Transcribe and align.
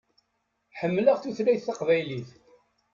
Ḥemmleɣ 0.79 1.17
tutlayt 1.19 1.65
taqbaylit. 1.67 2.29